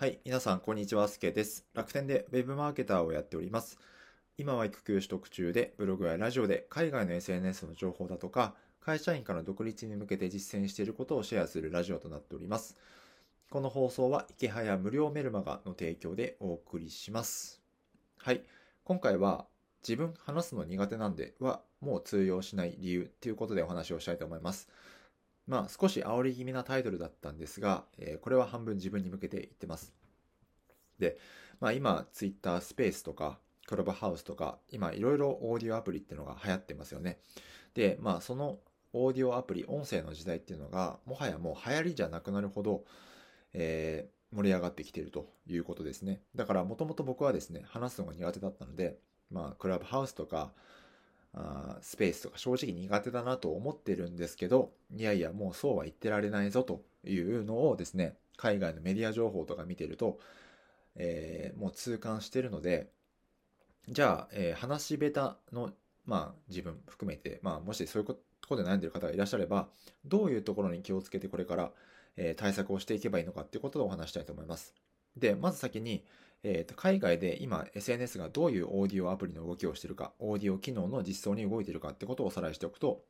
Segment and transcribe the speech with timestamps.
[0.00, 1.66] はい、皆さん、こんにちは、すけです。
[1.74, 3.78] 楽天で Web マーケターをやっております。
[4.38, 12.78] 今は育休取得中で、ブログやラジオで海外の SNS の情報だとか、会社員から独立に向けて実践していることをシェアするラジオとなっております。
[13.50, 17.60] この放送は、池早無料メルマガの提供でお送りします。
[18.16, 18.42] はい、
[18.84, 19.44] 今回は、
[19.86, 24.70] 自分話すの苦手なんでは、もう通用しない理由ということでお話をしたいと思います。
[25.46, 29.92] まあ少し煽り気味なタイトルだったんですが、えーこれは半分自分に向けて言ってます。
[30.98, 31.18] で、
[31.60, 37.18] まあ今 Twitter スペースとかクラブハウスとか今いろいろオーディオアプリっていうのが流行ってますよね。
[37.74, 38.58] で、まあその
[38.92, 42.84] オーディオアプリ、音声の時代っていうのがもはやもう流行りじゃなくなるほど、
[43.52, 46.22] えー盛り上がってきているということですね。
[46.36, 48.96] だからもともと僕はですね、話すのが苦手だったので、
[49.28, 50.52] まあクラブハウスとか
[51.80, 60.18] スペースとか正直苦手だなと思ってるんですけど、いやいやもうそうは言ってられないぞというのをですね、海外のメディア情報とか見てると、
[60.96, 62.90] えーもう痛感してるので、
[63.88, 65.10] じゃあ、えー話し下
[65.50, 65.72] 手の、
[66.06, 69.68] まあ自分含めて、まあもしそういうことで悩んでる方がいらっしゃれば、
[70.04, 71.72] どういうところに気をつけてこれから、
[72.16, 74.74] えー対策をしていけばいいのかっていうことをお話したいと思います。
[75.16, 76.04] で、まず先に、
[76.42, 83.02] えーと海外で今 SNS がどういうオーディオアプリの動きをしているか、オーディオ機能の実装に動いているかってことをおさらいしておくと、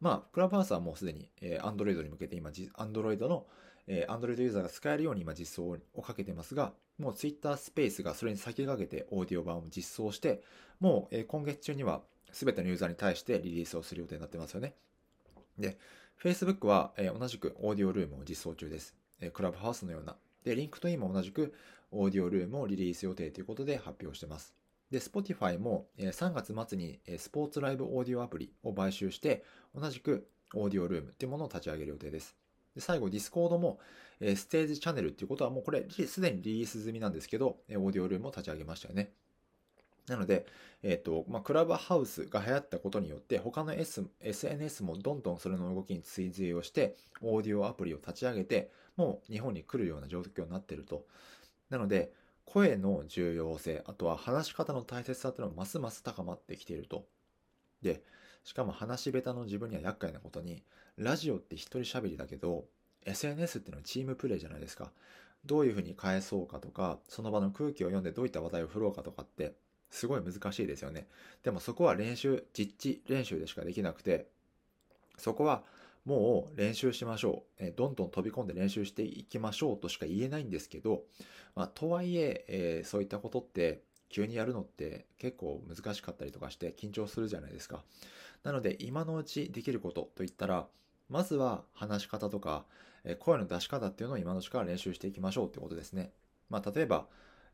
[0.00, 3.46] まあ、クラブハウスはもうすでに、えー Android に向けて今、Android の、
[3.86, 10.42] えー Android ユーザーが使えるように今実装をかけてますが、もう Twitter スペースがそれに先駆けてオーディオ版を実装して、
[10.80, 14.74] もう、えー今月中には全てのユーザーに対してリリースをする予定になってますよね。
[15.58, 15.78] で、
[16.22, 18.94] Facebook は、えー同じくオーディオルームを実装中です。
[19.20, 20.16] えークラブハウスのような。
[20.44, 21.54] で、リンクトインも同じく
[21.90, 24.54] オーディオルームをリリース予定ということで発表してます。
[24.90, 32.36] で、Spotify も3月末にスポーツライブオーディオアプリを買収して、同じくオーディオルームっていうものを立ち上げる予定です。
[32.74, 33.78] で最後、Discord も
[34.20, 39.12] えステージチャンネルっていうことはもうこれすでにリリース済みなんですけど、えオーディオルームを立ち上げましたよね。
[40.08, 40.46] なので、
[40.82, 51.06] えっ、と、まあ、クラブハウスが流行ったことによって、他の、S、SNS もどんどんそれの動きに追随をして、オーディオアプリを立ち上げて、もう日本に来るような状況になっていると。
[51.70, 52.12] なので、
[52.44, 57.06] 声の重要性、あとは話し方の大切さというのはますます高まってきていると。
[57.80, 58.02] で、
[58.44, 60.62] しかも話し下手の自分には厄介なことに、
[60.98, 62.66] ラジオって一人喋りだけど、
[63.06, 64.92] SNS っていうのはチームプレイじゃないですか。
[65.46, 69.54] どういうふうに返そうかとか、その場の空気を読んでどういった話題を振ろうかとかって、
[69.94, 71.06] すごい難しいですよね。
[71.44, 74.26] でもそこは練習、実地練習でしかできなくて、
[75.16, 75.62] そこは
[76.04, 77.64] もう練習しましょう。
[77.64, 81.04] えどんどん飛び込んで練習していきましょうとしか言えないんですけど、
[81.54, 87.84] まあ、とはいええーそういったことって急にやるのって結構難しかったりとかして緊張するじゃないですか。
[88.42, 90.66] なので今のうちできることといったら、
[91.08, 92.64] まずは話し方とか、
[93.04, 96.10] え声の出し方っていうのを今のうちから練習していきましょうってことですね。
[96.50, 97.06] まあ、例えば、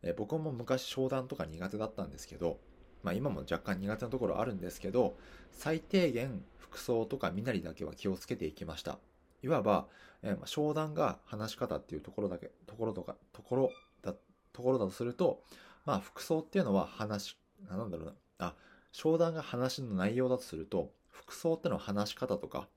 [0.02, 2.58] え僕も昔商談とか苦手だったんですけど、
[3.02, 5.16] まあ、今も若干苦手なところあるんですけど、
[5.52, 8.98] 最低限服装とか身なりだけは気をつけていきました。
[9.42, 9.86] いわば、
[10.22, 13.70] えーまあ商談が話し方っていうところだけ、ところとか、ところ
[14.02, 14.14] だ、
[14.52, 15.42] ところだとすると、
[15.86, 18.54] まあ服装っていうのは話、なんだろうな、あ、
[18.92, 22.68] 商談が話の内容だとすると、服装ってのは話し方とか、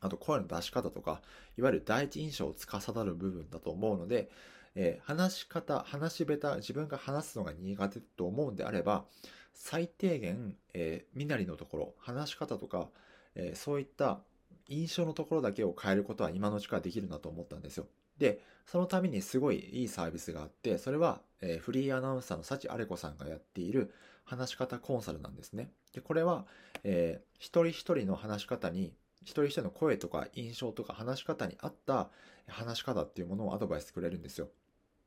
[0.00, 1.22] あと声の出し方とか、
[1.56, 4.30] いわゆる第一印象を司る部分だと思うので、
[4.74, 9.04] えー話し方、話し下手、自分が話すのが苦手と思うんであれば、
[9.52, 12.88] 最低限、えー身なりのところ、話し方とか、
[13.34, 14.20] えーそういった
[14.68, 17.86] 印象のところだけを変えることは今のうちからできるなと思ったんですよ。
[18.18, 23.92] で、そのためにすごいいいサービスがあって、それは、えーフリーアナウンサーの幸あれ子さんがやっている
[24.24, 25.70] 話し方コンサルなんですね。
[25.92, 26.46] で、これは、
[26.84, 32.10] えー一人一人の話し方に、一人一人の声とか印象とか話し方に合った
[32.48, 34.48] 話し方っていうものをアドバイスくれるんですよ。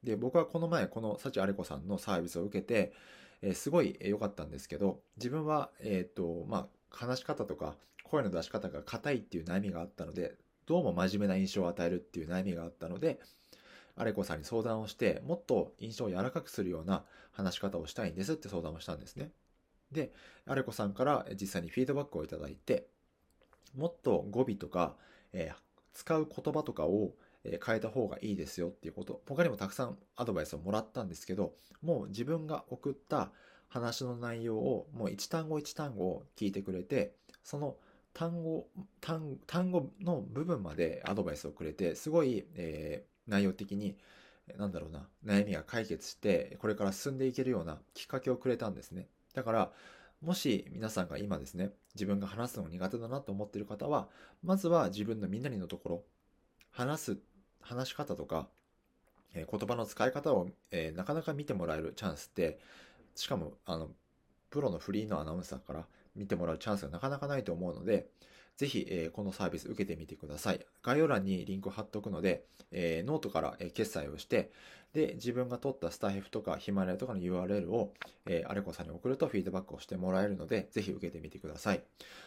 [0.08, 2.94] で、僕はこの前この幸あれ子さんのサービスを受けて、
[3.42, 10.36] えーすごいえー良かったんですけど、自分は、えっ、と、まあ、話し方とか声の出し方が硬いっていう悩みがあったので、
[10.66, 13.20] どうも真面目な印象を与えるっていう悩みがあったので、
[13.98, 19.32] アレコさんに相談をして、もっと印象を柔らかくするような話し方をしたいんですって相談をしたんですね。
[19.92, 20.14] で、
[20.46, 22.88] アレコさんから実際にフィードバックをいただいて、
[23.76, 24.96] もっと語尾とか、
[25.34, 25.67] えー
[25.98, 27.14] 使う言葉とかを
[27.44, 33.32] 変えた方がいいですよっていうこと、他にもたくさんアドバイスをもらったんですけど、もう自分が送った
[33.68, 37.76] 話の内容をもう一単語一単語を聞いてくれて、その
[38.14, 38.68] 単語、
[39.02, 43.98] 単単語の部分までアドバイスをくれて、すごい、えー内容的に、
[44.58, 49.10] なんだろうな、悩みが解決して、これから進んでいけるようなきっかけをくれたんですね。
[49.34, 49.72] だから、
[50.22, 54.08] もし皆さんが今ですね、自分が話すの苦手だなと思っている方は、
[54.44, 56.04] まずは自分のみんなにのところ、
[56.72, 57.18] 話す、
[57.62, 58.48] 話し方とか、
[59.34, 62.60] えー、言葉の使い方を、えー、なかなか見てもらえるチャンスって、
[63.16, 63.90] しかも、あの、
[64.50, 65.86] プロのフリーのアナウンサーから
[66.16, 68.10] 見てもらうチャンスがなかなかないと思うので、
[68.58, 70.66] ぜひ、えー、このサービス受けてみてください。
[70.82, 74.52] 概要欄にリンク貼っておくので、えー、ノートから、え決済をして、
[74.94, 77.94] で、自分が取ったスタエフとかヒマラヤとかの URL を、
[78.26, 81.84] えー、アレコさんに送るとフィードバックをしてもらえるので、ぜひ受けてみてください。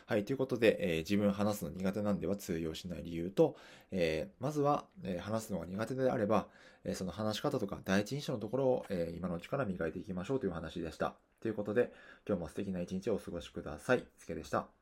[0.06, 3.56] はい、ということで、えー、自分話すの苦手なんでは通用しない理由と、
[3.90, 6.46] えー、まずは、え話すのが苦手であれば、
[6.84, 11.16] えその話し方とか第一印象のところを、え今のうちから磨いていきましょうという話でした。
[11.40, 11.92] ということで、
[12.26, 14.04] 今日も素敵な一日をお過ごしください。
[14.18, 14.79] つけでした。